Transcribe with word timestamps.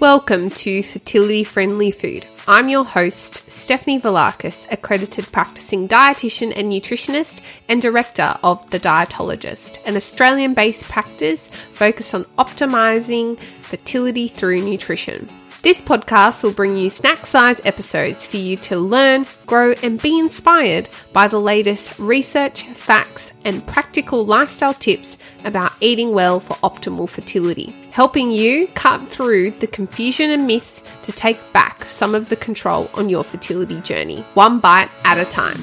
Welcome 0.00 0.50
to 0.50 0.82
Fertility 0.82 1.44
Friendly 1.44 1.92
Food. 1.92 2.26
I'm 2.48 2.68
your 2.68 2.84
host, 2.84 3.48
Stephanie 3.50 4.00
Velakis, 4.00 4.66
accredited 4.70 5.30
practicing 5.30 5.86
dietitian 5.86 6.52
and 6.56 6.70
nutritionist 6.70 7.42
and 7.68 7.80
director 7.80 8.36
of 8.42 8.68
The 8.70 8.80
Dietologist, 8.80 9.78
an 9.86 9.96
Australian 9.96 10.52
based 10.52 10.82
practice 10.88 11.46
focused 11.46 12.12
on 12.12 12.24
optimizing 12.38 13.38
fertility 13.38 14.26
through 14.26 14.62
nutrition. 14.62 15.28
This 15.62 15.80
podcast 15.80 16.42
will 16.42 16.52
bring 16.52 16.76
you 16.76 16.90
snack 16.90 17.24
size 17.24 17.60
episodes 17.64 18.26
for 18.26 18.36
you 18.36 18.56
to 18.58 18.76
learn, 18.76 19.26
grow, 19.46 19.72
and 19.82 20.02
be 20.02 20.18
inspired 20.18 20.88
by 21.12 21.28
the 21.28 21.40
latest 21.40 21.98
research, 22.00 22.64
facts, 22.64 23.32
and 23.44 23.66
practical 23.66 24.26
lifestyle 24.26 24.74
tips 24.74 25.16
about 25.44 25.72
eating 25.80 26.12
well 26.12 26.40
for 26.40 26.54
optimal 26.56 27.08
fertility, 27.08 27.74
helping 27.94 28.32
you 28.32 28.66
cut 28.74 29.00
through 29.06 29.52
the 29.52 29.68
confusion 29.68 30.28
and 30.32 30.48
myths 30.48 30.82
to 31.00 31.12
take 31.12 31.38
back 31.52 31.88
some 31.88 32.12
of 32.12 32.28
the 32.28 32.34
control 32.34 32.90
on 32.94 33.08
your 33.08 33.22
fertility 33.22 33.80
journey, 33.82 34.20
one 34.34 34.58
bite 34.58 34.90
at 35.04 35.16
a 35.16 35.24
time. 35.24 35.56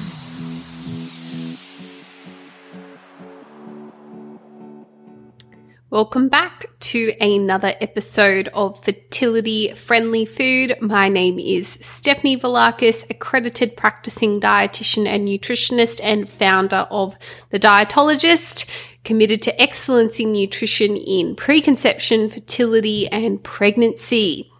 Welcome 5.90 6.30
back 6.30 6.70
to 6.80 7.12
another 7.20 7.74
episode 7.82 8.48
of 8.54 8.82
Fertility 8.82 9.74
Friendly 9.74 10.24
Food. 10.24 10.78
My 10.80 11.10
name 11.10 11.38
is 11.38 11.68
Stephanie 11.82 12.38
Velakis, 12.38 13.04
accredited 13.10 13.76
practicing 13.76 14.40
dietitian 14.40 15.06
and 15.06 15.28
nutritionist 15.28 16.00
and 16.02 16.26
founder 16.26 16.86
of 16.90 17.14
The 17.50 17.60
Dietologist, 17.60 18.70
committed 19.04 19.42
to 19.42 19.60
excellence 19.60 20.20
in 20.20 20.32
nutrition 20.32 20.96
in 20.96 21.34
preconception, 21.34 22.30
fertility, 22.30 23.08
and 23.08 23.42
pregnancy. 23.42 24.50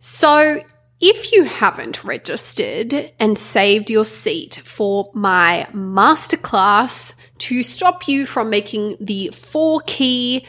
So, 0.00 0.62
if 1.00 1.32
you 1.32 1.44
haven't 1.44 2.02
registered 2.02 3.12
and 3.20 3.38
saved 3.38 3.88
your 3.88 4.04
seat 4.04 4.56
for 4.64 5.10
my 5.14 5.68
masterclass 5.72 7.14
to 7.38 7.62
stop 7.62 8.08
you 8.08 8.26
from 8.26 8.50
making 8.50 8.96
the 8.98 9.28
four 9.28 9.80
key 9.86 10.44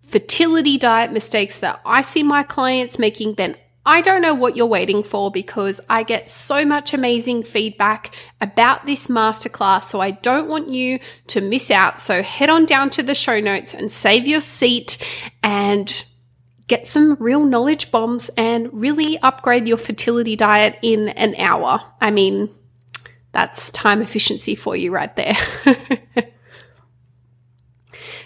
fertility 0.00 0.78
diet 0.78 1.12
mistakes 1.12 1.58
that 1.58 1.80
I 1.84 2.02
see 2.02 2.22
my 2.22 2.42
clients 2.42 2.98
making, 2.98 3.34
then 3.34 3.56
I 3.84 4.00
don't 4.00 4.22
know 4.22 4.34
what 4.34 4.56
you're 4.56 4.66
waiting 4.66 5.02
for 5.02 5.30
because 5.30 5.80
I 5.90 6.04
get 6.04 6.30
so 6.30 6.64
much 6.64 6.94
amazing 6.94 7.42
feedback 7.42 8.14
about 8.40 8.86
this 8.86 9.08
masterclass. 9.08 9.84
So 9.84 10.00
I 10.00 10.12
don't 10.12 10.48
want 10.48 10.68
you 10.68 11.00
to 11.28 11.40
miss 11.40 11.70
out. 11.70 12.00
So 12.00 12.22
head 12.22 12.48
on 12.48 12.64
down 12.64 12.90
to 12.90 13.02
the 13.02 13.14
show 13.14 13.40
notes 13.40 13.74
and 13.74 13.90
save 13.90 14.28
your 14.28 14.40
seat 14.40 15.04
and 15.42 16.04
get 16.68 16.86
some 16.86 17.16
real 17.18 17.44
knowledge 17.44 17.90
bombs 17.90 18.30
and 18.36 18.68
really 18.72 19.18
upgrade 19.18 19.66
your 19.66 19.78
fertility 19.78 20.36
diet 20.36 20.78
in 20.80 21.08
an 21.10 21.34
hour. 21.38 21.80
I 22.00 22.12
mean, 22.12 22.54
that's 23.32 23.70
time 23.72 24.00
efficiency 24.00 24.54
for 24.54 24.76
you 24.76 24.92
right 24.92 25.14
there. 25.16 25.36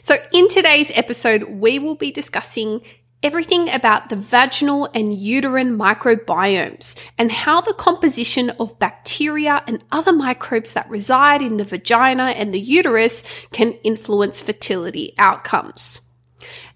so, 0.03 0.17
in 0.33 0.49
today's 0.51 0.91
episode, 0.95 1.45
we 1.45 1.79
will 1.79 1.95
be 1.95 2.11
discussing 2.11 2.83
everything 3.23 3.69
about 3.71 4.09
the 4.09 4.17
vaginal 4.17 4.89
and 4.95 5.15
uterine 5.15 5.77
microbiomes 5.77 6.95
and 7.19 7.33
how 7.33 7.61
the 7.61 7.75
composition 7.75 8.51
of 8.61 8.79
bacteria 8.79 9.63
and 9.67 9.83
other 9.91 10.13
microbes 10.13 10.73
that 10.73 10.89
reside 10.89 11.43
in 11.43 11.57
the 11.57 11.65
vagina 11.65 12.25
and 12.25 12.53
the 12.53 12.61
uterus 12.61 13.23
can 13.53 13.73
influence 13.83 14.41
fertility 14.41 15.15
outcomes. 15.19 16.03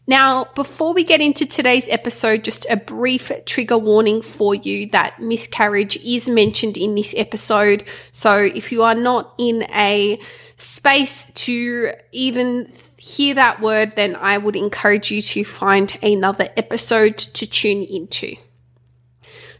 Now, 0.07 0.47
before 0.57 0.93
we 0.93 1.05
get 1.05 1.21
into 1.21 1.47
today's 1.47 1.87
episode, 1.89 2.43
just 2.43 2.67
a 2.69 2.77
brief 2.77 3.31
trigger 3.47 3.79
warning 3.79 4.23
for 4.23 4.57
you 4.57 4.91
that 4.91 5.21
miscarriage 5.21 5.97
is 5.99 6.29
mentioned 6.29 6.77
in 6.77 6.97
this 6.97 7.15
episode. 7.17 7.85
So 8.11 8.37
if 8.39 8.73
you 8.73 8.83
are 8.83 8.97
not 8.97 9.35
in 9.39 9.63
a 9.71 10.19
space 10.57 11.27
to 11.33 11.93
even 12.11 12.73
hear 13.11 13.35
that 13.35 13.61
word, 13.61 13.97
then 13.97 14.17
I 14.17 14.39
would 14.39 14.57
encourage 14.57 15.11
you 15.11 15.21
to 15.23 15.45
find 15.45 15.97
another 16.03 16.49
episode 16.57 17.19
to 17.19 17.47
tune 17.47 17.83
into. 17.83 18.37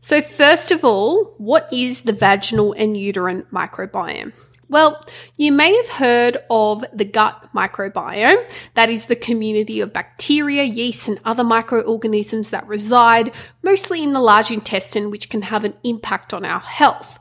So, 0.01 0.23
first 0.23 0.71
of 0.71 0.85
all, 0.85 1.35
what 1.37 1.71
is 1.73 2.03
the 2.03 2.13
vaginal 2.13 2.73
and 2.73 2.97
uterine 2.97 3.45
microbiome? 3.53 4.33
Well, 4.71 5.05
you 5.37 5.51
may 5.51 5.75
have 5.77 5.89
heard 5.89 6.37
of 6.49 6.85
the 6.93 7.05
gut 7.05 7.49
microbiome. 7.55 8.49
That 8.75 8.89
is 8.89 9.07
the 9.07 9.17
community 9.17 9.81
of 9.81 9.93
bacteria, 9.93 10.63
yeast, 10.63 11.09
and 11.09 11.19
other 11.25 11.45
microorganisms 11.45 12.51
that 12.51 12.69
reside 12.69 13.33
mostly 13.63 14.03
in 14.03 14.13
the 14.13 14.21
large 14.21 14.51
intestine, 14.51 15.11
which 15.11 15.29
can 15.29 15.43
have 15.43 15.65
an 15.65 15.75
impact 15.83 16.33
on 16.33 16.45
our 16.45 16.61
health. 16.61 17.20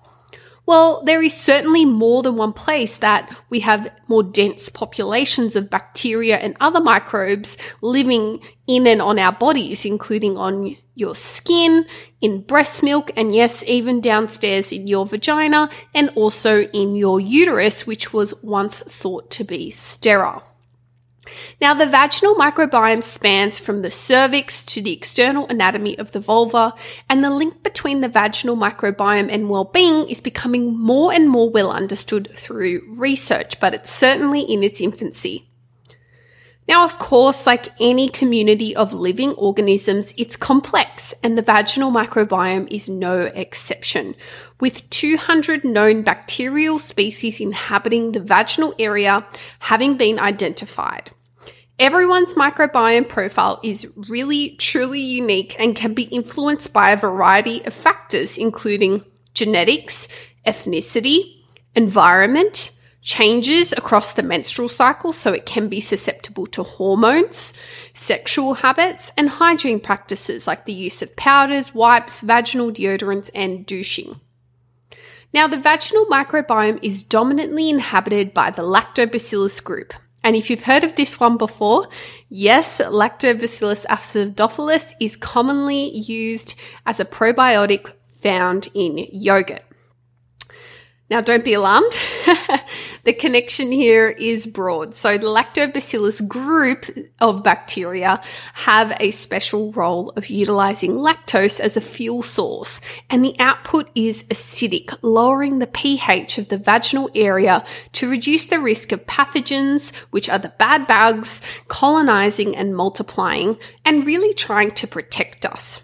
Well, 0.70 1.02
there 1.04 1.24
is 1.24 1.34
certainly 1.34 1.84
more 1.84 2.22
than 2.22 2.36
one 2.36 2.54
place 2.54 2.98
that 2.98 3.36
we 3.50 3.62
have 3.62 3.92
more 4.08 4.22
dense 4.22 4.70
populations 4.70 5.56
of 5.56 5.68
bacteria 5.68 6.38
and 6.38 6.56
other 6.60 6.80
microbes 6.80 7.58
living 7.82 8.40
in 8.68 8.86
and 8.86 9.02
on 9.02 9.18
our 9.18 9.32
bodies, 9.32 9.84
including 9.84 10.38
on 10.38 10.78
your 10.94 11.16
skin, 11.16 11.88
in 12.22 12.42
breast 12.42 12.84
milk, 12.84 13.10
and 13.18 13.34
yes, 13.34 13.64
even 13.66 14.00
downstairs 14.00 14.72
in 14.72 14.86
your 14.86 15.08
vagina, 15.08 15.72
and 15.96 16.12
also 16.14 16.66
in 16.66 16.96
your 16.96 17.20
uterus, 17.20 17.88
which 17.88 18.14
was 18.14 18.36
once 18.44 18.82
thought 18.82 19.32
to 19.32 19.44
be 19.44 19.72
sterile. 19.72 20.44
Now, 21.62 21.74
the 21.74 21.86
vaginal 21.86 22.36
microbiome 22.36 23.04
spans 23.04 23.60
from 23.60 23.82
the 23.82 23.92
cervix 23.92 24.64
to 24.64 24.82
the 24.82 24.94
external 24.94 25.48
anatomy 25.48 25.98
of 25.98 26.12
the 26.12 26.20
vulva, 26.20 26.74
and 27.10 27.24
the 27.24 27.30
link 27.30 27.64
between 27.64 28.02
the 28.02 28.10
vaginal 28.10 28.58
microbiome 28.58 29.32
and 29.32 29.50
well-being 29.50 30.10
is 30.10 30.22
becoming 30.22 30.78
more 30.78 31.14
and 31.14 31.30
more 31.30 31.50
well 31.50 31.72
understood 31.72 32.30
through 32.36 32.82
research, 32.98 33.60
but 33.60 33.74
it's 33.74 33.92
certainly 33.92 34.42
in 34.42 34.64
its 34.64 34.82
infancy. 34.82 35.50
Now, 36.70 36.86
of 36.86 37.00
course, 37.00 37.48
like 37.48 37.70
any 37.82 38.10
community 38.10 38.76
of 38.76 38.94
living 38.94 39.32
organisms, 39.32 40.14
it's 40.18 40.36
complex, 40.36 41.16
and 41.24 41.36
the 41.36 41.42
vaginal 41.42 41.92
microbiome 41.92 42.72
is 42.72 42.88
no 42.88 43.22
exception, 43.22 44.14
with 44.60 44.88
200 44.92 45.64
known 45.64 46.04
bacterial 46.04 46.78
species 46.78 47.40
inhabiting 47.40 48.12
the 48.12 48.20
vaginal 48.20 48.76
area 48.78 49.26
having 49.58 49.98
been 49.98 50.20
identified. 50.20 51.10
Everyone's 51.80 52.34
microbiome 52.34 53.08
profile 53.08 53.62
is 53.64 53.90
really 53.96 54.58
truly 54.58 55.00
unique 55.00 55.56
and 55.58 55.78
can 55.78 55.94
be 55.94 56.04
influenced 56.04 56.74
by 56.74 56.90
a 56.92 56.98
variety 56.98 57.64
of 57.66 57.74
factors, 57.74 58.38
including 58.38 59.06
genetics, 59.34 60.10
ethnicity, 60.46 61.42
environment, 61.76 62.78
changes 63.02 63.72
across 63.72 64.14
the 64.14 64.24
menstrual 64.24 64.68
cycle, 64.68 65.14
so 65.14 65.32
it 65.32 65.46
can 65.46 65.70
be 65.70 65.80
susceptible 65.80 66.46
to 66.48 66.64
hormones, 66.64 67.54
sexual 67.94 68.56
habits, 68.56 69.14
and 69.18 69.30
hygiene 69.30 69.80
practices 69.80 70.46
like 70.46 70.66
the 70.66 70.74
use 70.74 71.02
of 71.02 71.16
powders, 71.16 71.74
wipes, 71.74 72.20
vaginal 72.20 72.74
deodorants, 72.74 73.30
and 73.34 73.66
douching. 73.66 74.20
Now, 75.34 75.48
the 75.48 75.58
vaginal 75.58 76.08
microbiome 76.08 76.84
is 76.84 77.04
dominantly 77.04 77.70
inhabited 77.70 78.34
by 78.34 78.52
the 78.52 78.64
Lactobacillus 78.64 79.64
group, 79.64 79.94
and 80.24 80.36
if 80.36 80.50
you've 80.50 80.64
heard 80.64 80.84
of 80.84 80.96
this 80.96 81.20
one 81.20 81.38
before, 81.38 81.88
yes, 82.30 82.80
Lactobacillus 82.80 83.86
acidophilus 83.86 84.94
is 85.00 85.16
commonly 85.16 85.90
used 85.98 86.60
as 86.86 87.00
a 87.00 87.06
probiotic 87.06 87.94
found 88.18 88.68
in 88.74 89.08
yogurt. 89.12 89.62
Now, 91.10 91.22
don't 91.22 91.44
be 91.44 91.54
alarmed. 91.54 91.98
the 93.04 93.14
connection 93.14 93.72
here 93.72 94.10
is 94.10 94.46
broad. 94.46 94.94
So, 94.94 95.18
the 95.18 95.26
lactobacillus 95.26 96.28
group 96.28 96.86
of 97.20 97.44
bacteria 97.44 98.22
have 98.54 98.96
a 99.00 99.10
special 99.10 99.72
role 99.72 100.12
of 100.12 100.30
utilizing 100.30 100.92
lactose 100.92 101.60
as 101.60 101.76
a 101.76 101.82
fuel 101.82 102.22
source, 102.22 102.80
and 103.10 103.26
the 103.26 103.36
output 103.40 103.90
is 103.96 104.26
acidic, 104.26 104.96
lowering 105.02 105.58
the 105.58 105.66
pH 105.66 106.38
of 106.38 106.50
the 106.50 106.58
vaginal 106.60 107.10
area 107.16 107.66
to 107.94 108.08
reduce 108.08 108.46
the 108.46 108.60
risk 108.60 108.92
of 108.92 109.08
pathogens, 109.08 109.96
which 110.12 110.30
are 110.30 110.38
the 110.38 110.54
bad 110.60 110.86
bugs, 110.86 111.42
colonizing 111.70 112.56
and 112.56 112.76
multiplying, 112.76 113.58
and 113.84 114.06
really 114.06 114.34
trying 114.36 114.70
to 114.72 114.86
protect 114.86 115.44
us. 115.44 115.82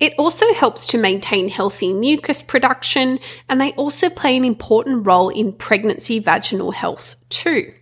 It 0.00 0.14
also 0.16 0.52
helps 0.54 0.86
to 0.88 0.98
maintain 0.98 1.48
healthy 1.48 1.92
mucus 1.92 2.42
production, 2.42 3.18
and 3.48 3.60
they 3.60 3.72
also 3.72 4.08
play 4.08 4.36
an 4.36 4.44
important 4.44 5.06
role 5.06 5.28
in 5.28 5.52
pregnancy 5.52 6.20
vaginal 6.20 6.70
health 6.70 7.16
too. 7.30 7.74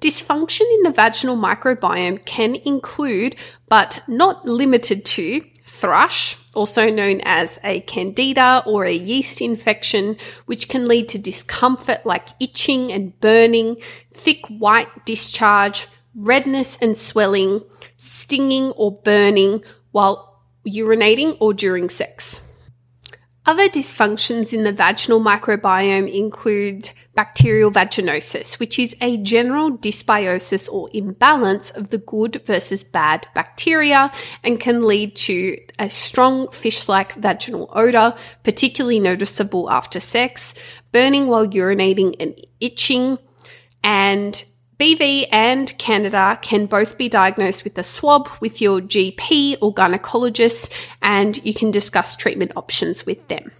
Dysfunction 0.00 0.62
in 0.62 0.82
the 0.82 0.90
vaginal 0.90 1.36
microbiome 1.36 2.24
can 2.24 2.56
include, 2.56 3.36
but 3.68 4.02
not 4.08 4.46
limited 4.46 5.04
to, 5.04 5.42
thrush, 5.66 6.36
also 6.54 6.90
known 6.90 7.20
as 7.24 7.58
a 7.62 7.80
candida 7.82 8.62
or 8.66 8.84
a 8.84 8.92
yeast 8.92 9.40
infection, 9.40 10.16
which 10.46 10.68
can 10.68 10.88
lead 10.88 11.08
to 11.10 11.18
discomfort 11.18 12.04
like 12.04 12.28
itching 12.40 12.90
and 12.90 13.18
burning, 13.20 13.76
thick 14.12 14.44
white 14.48 15.04
discharge, 15.04 15.86
redness 16.14 16.76
and 16.82 16.96
swelling, 16.96 17.62
stinging 17.98 18.72
or 18.72 19.00
burning, 19.02 19.62
while 19.92 20.29
urinating 20.66 21.36
or 21.40 21.54
during 21.54 21.88
sex. 21.88 22.40
Other 23.46 23.68
dysfunctions 23.68 24.52
in 24.52 24.64
the 24.64 24.72
vaginal 24.72 25.20
microbiome 25.20 26.12
include 26.12 26.90
bacterial 27.14 27.70
vaginosis, 27.70 28.58
which 28.58 28.78
is 28.78 28.94
a 29.00 29.16
general 29.16 29.76
dysbiosis 29.76 30.68
or 30.70 30.88
imbalance 30.92 31.70
of 31.70 31.90
the 31.90 31.98
good 31.98 32.42
versus 32.46 32.84
bad 32.84 33.26
bacteria 33.34 34.12
and 34.44 34.60
can 34.60 34.86
lead 34.86 35.16
to 35.16 35.56
a 35.78 35.88
strong 35.88 36.48
fish 36.50 36.88
like 36.88 37.14
vaginal 37.14 37.70
odor, 37.72 38.14
particularly 38.42 39.00
noticeable 39.00 39.70
after 39.70 40.00
sex, 40.00 40.54
burning 40.92 41.26
while 41.26 41.46
urinating 41.46 42.14
and 42.20 42.38
itching, 42.60 43.18
and 43.82 44.44
BV 44.80 45.28
and 45.30 45.76
Candida 45.76 46.38
can 46.40 46.64
both 46.64 46.96
be 46.96 47.10
diagnosed 47.10 47.64
with 47.64 47.76
a 47.76 47.82
swab 47.82 48.30
with 48.40 48.62
your 48.62 48.80
GP 48.80 49.58
or 49.60 49.74
gynecologist, 49.74 50.72
and 51.02 51.36
you 51.44 51.52
can 51.52 51.70
discuss 51.70 52.16
treatment 52.16 52.52
options 52.56 53.04
with 53.04 53.28
them. 53.28 53.52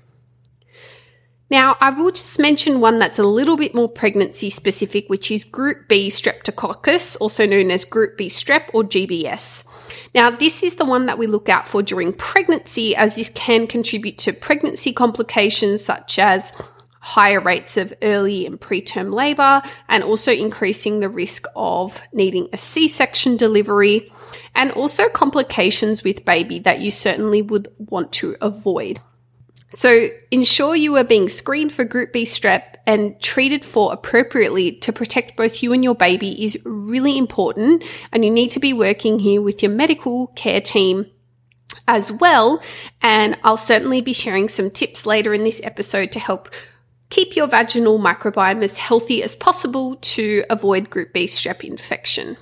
Now, 1.50 1.76
I 1.81 1.90
will 1.90 2.12
just 2.12 2.38
mention 2.38 2.81
one 2.81 2.99
that's 2.99 3.19
a 3.19 3.25
little 3.25 3.58
bit 3.58 3.75
more 3.75 3.88
pregnancy 3.88 4.49
specific, 4.49 5.11
which 5.11 5.31
is 5.31 5.44
Group 5.44 5.88
B 5.88 6.08
streptococcus, 6.08 7.19
also 7.20 7.44
known 7.44 7.70
as 7.70 7.84
Group 7.84 8.16
B 8.16 8.28
strep 8.28 8.70
or 8.73 8.82
GBS. 8.82 9.64
Now, 10.14 10.31
this 10.31 10.62
is 10.62 10.76
the 10.76 10.87
one 10.87 11.05
that 11.06 11.19
we 11.19 11.26
look 11.26 11.50
out 11.50 11.69
for 11.69 11.82
during 11.82 12.14
pregnancy, 12.14 12.96
as 12.96 13.16
this 13.16 13.28
can 13.28 13.66
contribute 13.66 14.16
to 14.19 14.32
pregnancy 14.32 14.93
complications 14.93 15.84
such 15.84 16.19
as 16.19 16.52
higher 17.00 17.41
rates 17.41 17.76
of 17.76 17.94
early 18.02 18.47
and 18.47 18.61
preterm 18.61 19.12
labor 19.12 19.62
and 19.88 20.05
also 20.05 20.31
increasing 20.32 21.00
the 21.00 21.08
risk 21.08 21.47
of 21.56 22.00
needing 22.12 22.47
a 22.52 22.58
C 22.58 22.88
section 22.88 23.37
delivery 23.37 24.12
and 24.55 24.70
also 24.73 25.08
complications 25.08 26.05
with 26.05 26.25
baby 26.25 26.58
that 26.61 26.81
you 26.81 26.91
certainly 26.91 27.43
would 27.43 27.69
want 27.79 28.12
to 28.12 28.37
avoid. 28.41 29.00
So 29.70 30.08
ensure 30.31 30.76
you 30.76 30.97
are 30.97 31.05
being 31.05 31.29
screened 31.29 31.73
for 31.73 31.85
group 31.85 32.12
B 32.12 32.25
strep 32.25 32.75
and 32.87 33.20
treated 33.20 33.64
for 33.64 33.93
appropriately 33.93 34.73
to 34.73 34.93
protect 34.93 35.37
both 35.37 35.62
you 35.62 35.73
and 35.73 35.82
your 35.82 35.94
baby 35.94 36.44
is 36.44 36.58
really 36.64 37.17
important 37.17 37.85
and 38.12 38.25
you 38.25 38.31
need 38.31 38.50
to 38.50 38.61
be 38.61 38.73
working 38.73 39.20
here 39.20 39.41
with 39.41 39.62
your 39.62 39.73
medical 39.73 40.29
care 40.29 40.61
team 40.61 41.06
as 41.87 42.11
well. 42.11 42.61
And 43.00 43.38
I'll 43.44 43.56
certainly 43.56 44.00
be 44.00 44.12
sharing 44.12 44.49
some 44.49 44.70
tips 44.70 45.06
later 45.06 45.32
in 45.32 45.44
this 45.44 45.61
episode 45.62 46.12
to 46.12 46.19
help 46.19 46.50
Keep 47.11 47.35
your 47.35 47.49
vaginal 47.49 47.99
microbiome 47.99 48.62
as 48.62 48.79
healthy 48.79 49.23
as 49.23 49.35
possible 49.35 49.97
to 49.97 50.45
avoid 50.49 50.91
group 50.91 51.12
B 51.12 51.27
strep 51.27 51.65
infection. 51.65 52.37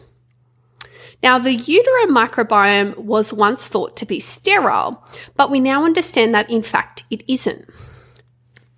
Now, 1.23 1.39
the 1.39 1.55
uterine 1.55 2.15
microbiome 2.15 2.97
was 2.99 3.33
once 3.33 3.67
thought 3.67 3.97
to 3.97 4.07
be 4.07 4.21
sterile, 4.21 5.03
but 5.37 5.51
we 5.51 5.59
now 5.59 5.85
understand 5.85 6.35
that 6.35 6.51
in 6.51 6.63
fact 6.63 7.03
it 7.11 7.25
isn't. 7.29 7.69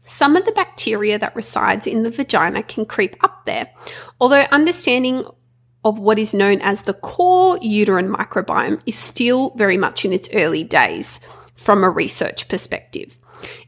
Some 0.04 0.36
of 0.36 0.44
the 0.44 0.52
bacteria 0.52 1.18
that 1.18 1.36
resides 1.36 1.86
in 1.86 2.02
the 2.02 2.10
vagina 2.10 2.62
can 2.62 2.84
creep 2.84 3.16
up 3.22 3.44
there, 3.44 3.70
although 4.20 4.46
understanding 4.50 5.24
of 5.84 5.98
what 5.98 6.18
is 6.18 6.34
known 6.34 6.60
as 6.60 6.82
the 6.82 6.94
core 6.94 7.58
uterine 7.60 8.12
microbiome 8.12 8.80
is 8.86 8.96
still 8.96 9.50
very 9.56 9.76
much 9.76 10.04
in 10.04 10.12
its 10.12 10.28
early 10.34 10.62
days 10.62 11.20
from 11.60 11.84
a 11.84 11.90
research 11.90 12.48
perspective. 12.48 13.18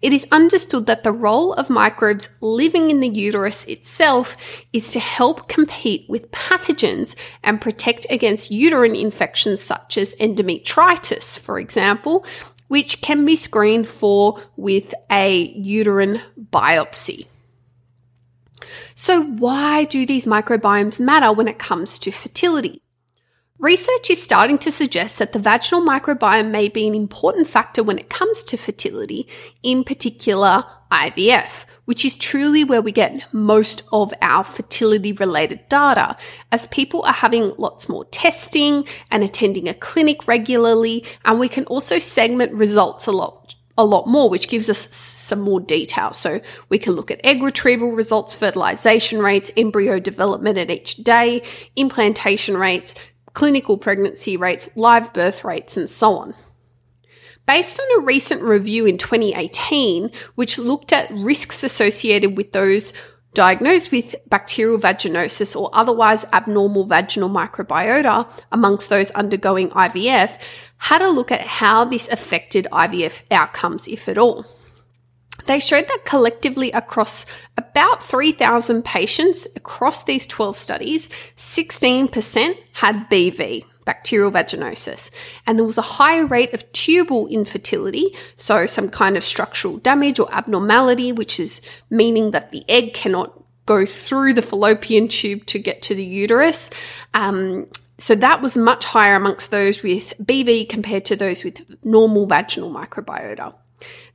It 0.00 0.12
is 0.12 0.26
understood 0.32 0.86
that 0.86 1.02
the 1.02 1.12
role 1.12 1.52
of 1.54 1.70
microbes 1.70 2.28
living 2.40 2.90
in 2.90 3.00
the 3.00 3.08
uterus 3.08 3.64
itself 3.66 4.36
is 4.72 4.88
to 4.88 5.00
help 5.00 5.48
compete 5.48 6.06
with 6.08 6.30
pathogens 6.30 7.14
and 7.42 7.60
protect 7.60 8.06
against 8.10 8.50
uterine 8.50 8.96
infections 8.96 9.60
such 9.60 9.98
as 9.98 10.14
endometritis, 10.14 11.38
for 11.38 11.58
example, 11.58 12.24
which 12.68 13.02
can 13.02 13.24
be 13.26 13.36
screened 13.36 13.86
for 13.86 14.40
with 14.56 14.94
a 15.10 15.52
uterine 15.54 16.20
biopsy. 16.50 17.26
So, 18.94 19.22
why 19.22 19.84
do 19.84 20.06
these 20.06 20.26
microbiomes 20.26 21.00
matter 21.00 21.32
when 21.32 21.48
it 21.48 21.58
comes 21.58 21.98
to 22.00 22.10
fertility? 22.10 22.82
Research 23.62 24.10
is 24.10 24.20
starting 24.20 24.58
to 24.58 24.72
suggest 24.72 25.20
that 25.20 25.32
the 25.32 25.38
vaginal 25.38 25.86
microbiome 25.86 26.50
may 26.50 26.68
be 26.68 26.88
an 26.88 26.96
important 26.96 27.46
factor 27.46 27.84
when 27.84 27.96
it 27.96 28.10
comes 28.10 28.42
to 28.42 28.56
fertility, 28.56 29.28
in 29.62 29.84
particular 29.84 30.64
IVF, 30.90 31.64
which 31.84 32.04
is 32.04 32.16
truly 32.16 32.64
where 32.64 32.82
we 32.82 32.90
get 32.90 33.22
most 33.32 33.84
of 33.92 34.12
our 34.20 34.42
fertility 34.42 35.12
related 35.12 35.60
data, 35.68 36.16
as 36.50 36.66
people 36.66 37.02
are 37.02 37.12
having 37.12 37.52
lots 37.56 37.88
more 37.88 38.04
testing 38.06 38.84
and 39.12 39.22
attending 39.22 39.68
a 39.68 39.74
clinic 39.74 40.26
regularly, 40.26 41.04
and 41.24 41.38
we 41.38 41.48
can 41.48 41.64
also 41.66 42.00
segment 42.00 42.52
results 42.54 43.06
a 43.06 43.12
lot 43.12 43.54
a 43.78 43.86
lot 43.86 44.06
more, 44.06 44.28
which 44.28 44.50
gives 44.50 44.68
us 44.68 44.94
some 44.94 45.40
more 45.40 45.58
detail. 45.58 46.12
So 46.12 46.42
we 46.68 46.78
can 46.78 46.92
look 46.92 47.10
at 47.10 47.24
egg 47.24 47.42
retrieval 47.42 47.92
results, 47.92 48.34
fertilization 48.34 49.20
rates, 49.20 49.50
embryo 49.56 49.98
development 49.98 50.58
at 50.58 50.70
each 50.70 50.96
day, 50.96 51.42
implantation 51.74 52.58
rates, 52.58 52.94
clinical 53.34 53.78
pregnancy 53.78 54.36
rates, 54.36 54.68
live 54.76 55.12
birth 55.12 55.44
rates, 55.44 55.76
and 55.76 55.88
so 55.88 56.14
on. 56.14 56.34
Based 57.46 57.80
on 57.80 58.02
a 58.02 58.06
recent 58.06 58.42
review 58.42 58.86
in 58.86 58.98
2018, 58.98 60.10
which 60.36 60.58
looked 60.58 60.92
at 60.92 61.10
risks 61.10 61.64
associated 61.64 62.36
with 62.36 62.52
those 62.52 62.92
diagnosed 63.34 63.90
with 63.90 64.14
bacterial 64.28 64.78
vaginosis 64.78 65.58
or 65.58 65.70
otherwise 65.72 66.24
abnormal 66.32 66.84
vaginal 66.84 67.30
microbiota 67.30 68.30
amongst 68.52 68.90
those 68.90 69.10
undergoing 69.12 69.70
IVF, 69.70 70.38
had 70.78 71.02
a 71.02 71.10
look 71.10 71.32
at 71.32 71.40
how 71.40 71.84
this 71.84 72.08
affected 72.08 72.66
IVF 72.72 73.22
outcomes, 73.30 73.88
if 73.88 74.08
at 74.08 74.18
all. 74.18 74.44
They 75.46 75.60
showed 75.60 75.88
that 75.88 76.04
collectively 76.04 76.70
across 76.72 77.26
about 77.56 78.04
3,000 78.04 78.84
patients 78.84 79.46
across 79.56 80.04
these 80.04 80.26
12 80.26 80.56
studies, 80.56 81.08
16% 81.36 82.56
had 82.74 83.10
BV, 83.10 83.64
bacterial 83.84 84.30
vaginosis, 84.30 85.10
and 85.46 85.58
there 85.58 85.66
was 85.66 85.78
a 85.78 85.82
higher 85.82 86.26
rate 86.26 86.54
of 86.54 86.70
tubal 86.72 87.26
infertility, 87.28 88.14
so 88.36 88.66
some 88.66 88.88
kind 88.88 89.16
of 89.16 89.24
structural 89.24 89.78
damage 89.78 90.20
or 90.20 90.32
abnormality, 90.32 91.12
which 91.12 91.40
is 91.40 91.60
meaning 91.90 92.30
that 92.30 92.52
the 92.52 92.64
egg 92.68 92.94
cannot 92.94 93.42
go 93.66 93.84
through 93.86 94.34
the 94.34 94.42
fallopian 94.42 95.08
tube 95.08 95.46
to 95.46 95.58
get 95.58 95.82
to 95.82 95.94
the 95.94 96.04
uterus. 96.04 96.70
Um, 97.14 97.68
so 97.98 98.14
that 98.16 98.42
was 98.42 98.56
much 98.56 98.84
higher 98.84 99.14
amongst 99.14 99.50
those 99.50 99.82
with 99.82 100.14
BV 100.20 100.68
compared 100.68 101.04
to 101.06 101.16
those 101.16 101.44
with 101.44 101.62
normal 101.84 102.26
vaginal 102.26 102.72
microbiota 102.72 103.54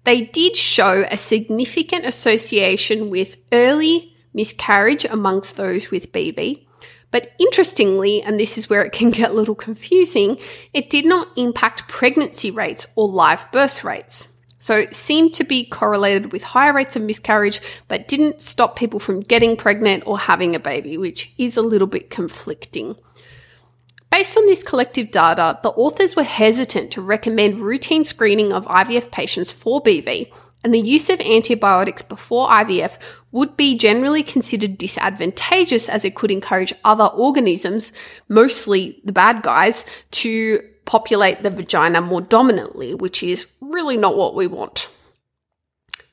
they 0.07 0.21
did 0.21 0.55
show 0.55 1.05
a 1.11 1.17
significant 1.17 2.05
association 2.05 3.09
with 3.09 3.35
early 3.51 4.15
miscarriage 4.33 5.03
amongst 5.03 5.57
those 5.57 5.91
with 5.91 6.13
BV. 6.13 6.65
But 7.11 7.33
interestingly, 7.37 8.21
and 8.21 8.39
this 8.39 8.57
is 8.57 8.69
where 8.69 8.83
it 8.83 8.91
can 8.99 9.11
get 9.11 9.31
a 9.31 9.33
little 9.33 9.53
confusing, 9.53 10.37
it 10.73 10.89
did 10.89 11.05
not 11.05 11.27
impact 11.35 11.89
pregnancy 11.89 12.51
rates 12.51 12.85
or 12.95 13.09
live 13.09 13.51
birth 13.51 13.83
rates. 13.83 14.29
So 14.59 14.77
it 14.77 14.95
seemed 14.95 15.33
to 15.33 15.43
be 15.43 15.65
correlated 15.65 16.31
with 16.31 16.41
higher 16.41 16.71
rates 16.71 16.95
of 16.95 17.01
miscarriage, 17.01 17.59
but 17.89 18.07
didn't 18.07 18.41
stop 18.41 18.77
people 18.77 19.01
from 19.01 19.19
getting 19.19 19.57
pregnant 19.57 20.07
or 20.07 20.17
having 20.17 20.55
a 20.55 20.59
baby, 20.59 20.97
which 20.97 21.33
is 21.37 21.57
a 21.57 21.61
little 21.61 21.85
bit 21.85 22.09
conflicting. 22.09 22.95
Based 24.11 24.37
on 24.37 24.45
this 24.45 24.63
collective 24.63 25.11
data, 25.11 25.59
the 25.63 25.69
authors 25.69 26.15
were 26.15 26.23
hesitant 26.23 26.91
to 26.91 27.01
recommend 27.01 27.59
routine 27.59 28.05
screening 28.05 28.53
of 28.53 28.65
IVF 28.65 29.11
patients 29.11 29.51
for 29.51 29.81
BV, 29.81 30.31
and 30.63 30.73
the 30.73 30.79
use 30.79 31.09
of 31.09 31.21
antibiotics 31.21 32.01
before 32.01 32.47
IVF 32.47 32.97
would 33.31 33.55
be 33.57 33.77
generally 33.77 34.23
considered 34.23 34.77
disadvantageous 34.77 35.87
as 35.87 36.03
it 36.03 36.15
could 36.15 36.31
encourage 36.31 36.73
other 36.83 37.05
organisms, 37.05 37.91
mostly 38.27 38.99
the 39.03 39.11
bad 39.11 39.43
guys, 39.43 39.85
to 40.11 40.59
populate 40.85 41.43
the 41.43 41.49
vagina 41.49 42.01
more 42.01 42.21
dominantly, 42.21 42.93
which 42.93 43.21
is 43.21 43.51
really 43.61 43.97
not 43.97 44.17
what 44.17 44.35
we 44.35 44.47
want. 44.47 44.87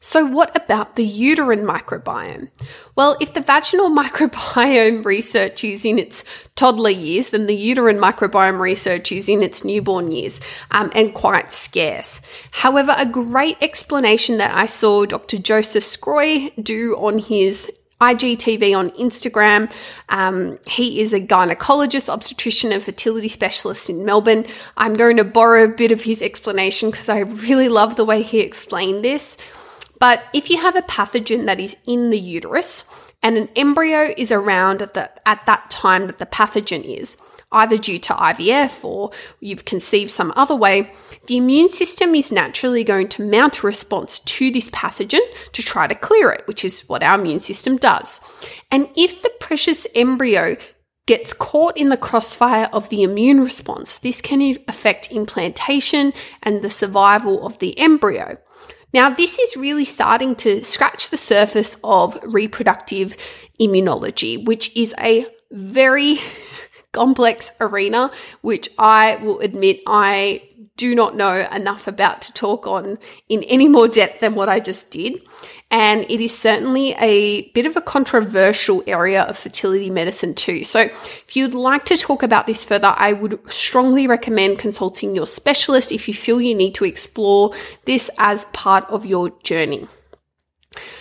So, 0.06 0.26
what 0.26 0.54
about 0.54 0.96
the 0.96 1.02
uterine 1.02 1.62
microbiome? 1.62 2.50
Well, 2.94 3.16
if 3.22 3.32
the 3.32 3.40
vaginal 3.40 3.88
microbiome 4.02 5.02
research 5.02 5.64
is 5.64 5.82
in 5.82 5.98
its 5.98 6.24
toddler 6.56 6.90
years, 6.90 7.30
then 7.30 7.46
the 7.46 7.56
uterine 7.56 7.96
microbiome 7.96 8.60
research 8.60 9.10
is 9.10 9.30
in 9.30 9.42
its 9.42 9.64
newborn 9.64 10.12
years 10.12 10.40
um, 10.72 10.92
and 10.94 11.14
quite 11.14 11.52
scarce. 11.52 12.20
However, 12.50 12.94
a 12.98 13.06
great 13.06 13.56
explanation 13.62 14.36
that 14.36 14.54
I 14.54 14.66
saw 14.66 15.06
Dr. 15.06 15.38
Joseph 15.38 15.84
Sgroi 15.84 16.52
do 16.62 16.94
on 16.98 17.18
his 17.18 17.72
IGTV 18.02 18.76
on 18.76 18.90
Instagram. 18.90 19.72
Um, 20.10 20.58
he 20.66 21.00
is 21.00 21.14
a 21.14 21.20
gynecologist, 21.20 22.12
obstetrician, 22.12 22.72
and 22.72 22.82
fertility 22.82 23.28
specialist 23.28 23.88
in 23.88 24.04
Melbourne. 24.04 24.44
I'm 24.76 24.96
going 24.96 25.16
to 25.16 25.24
borrow 25.24 25.64
a 25.64 25.68
bit 25.68 25.92
of 25.92 26.02
his 26.02 26.20
explanation 26.20 26.90
because 26.90 27.08
I 27.08 27.20
really 27.20 27.70
love 27.70 27.96
the 27.96 28.04
way 28.04 28.22
he 28.22 28.40
explained 28.40 29.02
this. 29.02 29.38
But 30.00 30.24
if 30.32 30.50
you 30.50 30.60
have 30.60 30.76
a 30.76 30.82
pathogen 30.82 31.46
that 31.46 31.60
is 31.60 31.76
in 31.86 32.10
the 32.10 32.18
uterus 32.18 32.84
and 33.22 33.36
an 33.36 33.48
embryo 33.56 34.12
is 34.16 34.32
around 34.32 34.82
at, 34.82 34.94
the, 34.94 35.10
at 35.26 35.46
that 35.46 35.70
time 35.70 36.06
that 36.06 36.18
the 36.18 36.26
pathogen 36.26 36.84
is, 36.84 37.16
either 37.52 37.78
due 37.78 37.98
to 38.00 38.12
IVF 38.12 38.84
or 38.84 39.12
you've 39.40 39.64
conceived 39.64 40.10
some 40.10 40.32
other 40.36 40.56
way, 40.56 40.92
the 41.26 41.36
immune 41.36 41.70
system 41.70 42.14
is 42.14 42.32
naturally 42.32 42.84
going 42.84 43.08
to 43.08 43.28
mount 43.28 43.62
a 43.62 43.66
response 43.66 44.18
to 44.18 44.50
this 44.50 44.68
pathogen 44.70 45.20
to 45.52 45.62
try 45.62 45.86
to 45.86 45.94
clear 45.94 46.30
it, 46.30 46.46
which 46.46 46.64
is 46.64 46.88
what 46.88 47.02
our 47.02 47.18
immune 47.18 47.40
system 47.40 47.76
does. 47.76 48.20
And 48.70 48.88
if 48.96 49.22
the 49.22 49.32
precious 49.40 49.86
embryo 49.94 50.56
gets 51.06 51.32
caught 51.32 51.76
in 51.76 51.90
the 51.90 51.96
crossfire 51.96 52.68
of 52.72 52.88
the 52.88 53.02
immune 53.02 53.40
response, 53.40 53.96
this 53.96 54.20
can 54.20 54.56
affect 54.68 55.12
implantation 55.12 56.12
and 56.42 56.62
the 56.62 56.70
survival 56.70 57.46
of 57.46 57.58
the 57.58 57.78
embryo. 57.78 58.36
Now, 58.94 59.10
this 59.10 59.40
is 59.40 59.56
really 59.56 59.84
starting 59.84 60.36
to 60.36 60.62
scratch 60.62 61.10
the 61.10 61.16
surface 61.16 61.76
of 61.82 62.16
reproductive 62.22 63.16
immunology, 63.60 64.42
which 64.44 64.74
is 64.76 64.94
a 65.00 65.26
very 65.50 66.20
complex 66.92 67.50
arena, 67.60 68.12
which 68.42 68.68
I 68.78 69.16
will 69.16 69.40
admit 69.40 69.80
I 69.84 70.48
do 70.76 70.94
not 70.94 71.16
know 71.16 71.46
enough 71.52 71.86
about 71.86 72.22
to 72.22 72.32
talk 72.32 72.66
on 72.66 72.98
in 73.28 73.42
any 73.44 73.68
more 73.68 73.86
depth 73.88 74.20
than 74.20 74.34
what 74.34 74.48
I 74.48 74.60
just 74.60 74.90
did. 74.90 75.22
And 75.70 76.02
it 76.08 76.20
is 76.20 76.36
certainly 76.36 76.92
a 77.00 77.50
bit 77.50 77.66
of 77.66 77.76
a 77.76 77.80
controversial 77.80 78.82
area 78.86 79.22
of 79.22 79.36
fertility 79.36 79.90
medicine, 79.90 80.34
too. 80.34 80.62
So, 80.62 80.80
if 80.80 81.34
you'd 81.34 81.54
like 81.54 81.84
to 81.86 81.96
talk 81.96 82.22
about 82.22 82.46
this 82.46 82.62
further, 82.62 82.94
I 82.96 83.12
would 83.12 83.40
strongly 83.50 84.06
recommend 84.06 84.58
consulting 84.58 85.16
your 85.16 85.26
specialist 85.26 85.90
if 85.90 86.06
you 86.06 86.14
feel 86.14 86.40
you 86.40 86.54
need 86.54 86.74
to 86.76 86.84
explore 86.84 87.54
this 87.86 88.10
as 88.18 88.44
part 88.46 88.84
of 88.88 89.04
your 89.04 89.30
journey. 89.42 89.88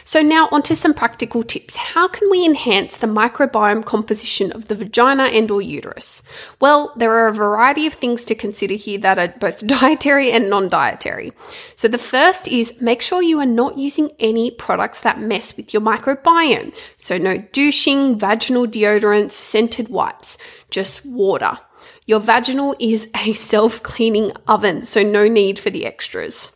So, 0.06 0.22
now 0.22 0.50
onto 0.52 0.76
some 0.76 0.94
practical 0.94 1.44
tips. 1.44 1.76
How 1.76 2.08
can 2.08 2.30
we 2.30 2.46
enhance 2.46 2.98
the 2.98 3.08
microbiome 3.08 3.86
composition 3.86 4.52
of 4.52 4.68
the 4.68 4.76
vagina 4.76 5.24
and 5.24 5.50
or 5.50 5.62
uterus? 5.62 6.22
Well, 6.60 6.94
there 6.98 7.12
are 7.12 7.28
a 7.28 7.34
variety 7.34 7.88
of 7.88 7.94
things 7.94 8.26
to 8.26 8.36
consider 8.36 8.76
here 8.76 9.00
that 9.00 9.20
are 9.20 9.34
both 9.40 9.66
dietary 9.68 10.32
and 10.32 10.50
non-dietary. 10.50 11.32
So, 11.76 11.88
the 11.88 11.98
first 11.98 12.48
is 12.48 12.82
make 12.82 13.02
sure 13.02 13.22
you 13.22 13.40
are 13.40 13.46
not 13.46 13.78
using 13.78 14.12
any 14.20 14.52
products 14.52 15.00
that 15.02 15.20
mess 15.20 15.56
with 15.56 15.74
your 15.74 15.82
microbiome. 15.82 16.76
So, 16.98 17.18
no 17.18 17.38
douching, 17.38 18.20
vaginal 18.20 18.68
deodorants, 18.68 19.32
scented 19.32 19.90
wipes, 19.90 20.38
just 20.70 21.06
water. 21.06 21.60
Your 22.06 22.20
vaginal 22.20 22.76
is 22.80 23.10
a 23.16 23.32
self-cleaning 23.34 24.32
oven, 24.48 24.84
so 24.84 25.04
no 25.04 25.28
need 25.28 25.60
for 25.60 25.70
the 25.70 25.86
extras. 25.86 26.52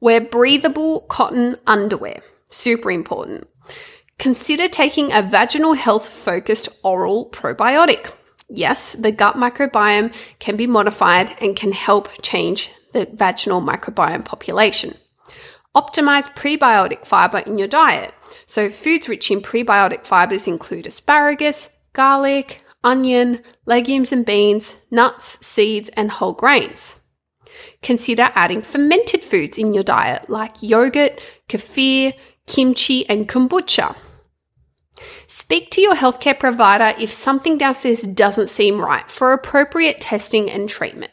Wear 0.00 0.20
breathable 0.20 1.02
cotton 1.02 1.56
underwear. 1.66 2.22
Super 2.54 2.92
important. 2.92 3.48
Consider 4.18 4.68
taking 4.68 5.12
a 5.12 5.22
vaginal 5.22 5.74
health 5.74 6.08
focused 6.08 6.68
oral 6.84 7.28
probiotic. 7.30 8.14
Yes, 8.48 8.92
the 8.92 9.10
gut 9.10 9.34
microbiome 9.34 10.14
can 10.38 10.56
be 10.56 10.68
modified 10.68 11.36
and 11.40 11.56
can 11.56 11.72
help 11.72 12.08
change 12.22 12.70
the 12.92 13.06
vaginal 13.12 13.60
microbiome 13.60 14.24
population. 14.24 14.94
Optimize 15.74 16.32
prebiotic 16.34 17.04
fiber 17.04 17.38
in 17.38 17.58
your 17.58 17.66
diet. 17.66 18.14
So, 18.46 18.70
foods 18.70 19.08
rich 19.08 19.32
in 19.32 19.40
prebiotic 19.40 20.06
fibers 20.06 20.46
include 20.46 20.86
asparagus, 20.86 21.70
garlic, 21.92 22.62
onion, 22.84 23.42
legumes 23.66 24.12
and 24.12 24.24
beans, 24.24 24.76
nuts, 24.92 25.44
seeds, 25.44 25.90
and 25.96 26.12
whole 26.12 26.34
grains. 26.34 27.00
Consider 27.82 28.30
adding 28.34 28.62
fermented 28.62 29.20
foods 29.20 29.58
in 29.58 29.74
your 29.74 29.84
diet 29.84 30.30
like 30.30 30.62
yogurt, 30.62 31.20
kefir, 31.48 32.14
kimchi, 32.46 33.08
and 33.08 33.28
kombucha. 33.28 33.96
Speak 35.26 35.70
to 35.72 35.80
your 35.80 35.96
healthcare 35.96 36.38
provider 36.38 36.94
if 36.98 37.12
something 37.12 37.58
downstairs 37.58 38.02
doesn't 38.02 38.50
seem 38.50 38.80
right 38.80 39.10
for 39.10 39.32
appropriate 39.32 40.00
testing 40.00 40.50
and 40.50 40.68
treatment. 40.68 41.12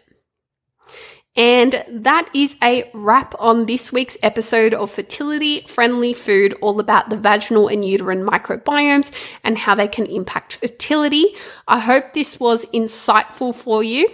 And 1.36 1.84
that 1.88 2.30
is 2.36 2.56
a 2.62 2.92
wrap 2.94 3.34
on 3.40 3.66
this 3.66 3.94
week's 3.94 4.18
episode 4.22 4.74
of 4.74 4.92
Fertility 4.92 5.62
Friendly 5.62 6.14
Food, 6.14 6.54
all 6.62 6.80
about 6.80 7.10
the 7.10 7.16
vaginal 7.16 7.70
and 7.70 7.86
uterine 7.86 8.26
microbiomes 8.26 9.12
and 9.44 9.58
how 9.58 9.74
they 9.74 9.88
can 9.88 10.08
impact 10.08 10.54
fertility. 10.54 11.34
I 11.70 11.80
hope 11.80 12.14
this 12.14 12.38
was 12.38 12.66
insightful 12.66 13.56
for 13.56 13.82
you. 13.82 14.10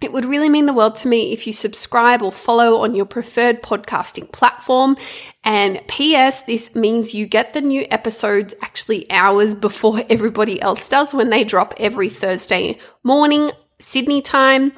It 0.00 0.12
would 0.12 0.24
really 0.24 0.48
mean 0.48 0.66
the 0.66 0.72
world 0.72 0.96
to 0.96 1.08
me 1.08 1.32
if 1.32 1.46
you 1.46 1.52
subscribe 1.52 2.22
or 2.22 2.32
follow 2.32 2.76
on 2.76 2.94
your 2.94 3.04
preferred 3.04 3.62
podcasting 3.62 4.32
platform. 4.32 4.96
And 5.44 5.82
P.S., 5.88 6.42
this 6.42 6.74
means 6.74 7.14
you 7.14 7.26
get 7.26 7.52
the 7.52 7.60
new 7.60 7.86
episodes 7.90 8.54
actually 8.62 9.10
hours 9.10 9.54
before 9.54 10.02
everybody 10.08 10.60
else 10.60 10.88
does 10.88 11.12
when 11.12 11.28
they 11.28 11.44
drop 11.44 11.74
every 11.76 12.08
Thursday 12.08 12.78
morning, 13.04 13.50
Sydney 13.78 14.22
time. 14.22 14.72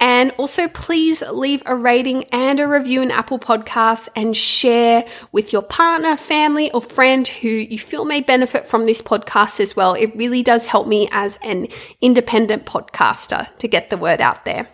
And 0.00 0.32
also, 0.38 0.66
please 0.68 1.20
leave 1.20 1.62
a 1.66 1.76
rating 1.76 2.24
and 2.32 2.58
a 2.58 2.66
review 2.66 3.02
in 3.02 3.10
Apple 3.10 3.38
Podcasts 3.38 4.08
and 4.16 4.34
share 4.34 5.04
with 5.30 5.52
your 5.52 5.60
partner, 5.60 6.16
family, 6.16 6.72
or 6.72 6.80
friend 6.80 7.28
who 7.28 7.48
you 7.48 7.78
feel 7.78 8.06
may 8.06 8.22
benefit 8.22 8.64
from 8.64 8.86
this 8.86 9.02
podcast 9.02 9.60
as 9.60 9.76
well. 9.76 9.92
It 9.92 10.16
really 10.16 10.42
does 10.42 10.66
help 10.66 10.86
me 10.86 11.08
as 11.12 11.38
an 11.42 11.68
independent 12.00 12.64
podcaster 12.64 13.54
to 13.58 13.68
get 13.68 13.90
the 13.90 13.98
word 13.98 14.22
out 14.22 14.46
there. 14.46 14.66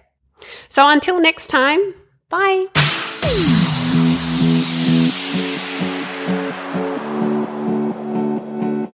So, 0.68 0.88
until 0.88 1.20
next 1.20 1.48
time, 1.48 1.94
bye. 2.28 2.85